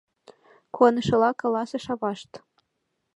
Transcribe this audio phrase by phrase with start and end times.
[0.75, 2.31] —куанышыла каласыш авашт.